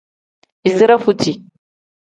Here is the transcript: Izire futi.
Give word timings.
Izire 0.69 0.95
futi. 1.03 1.31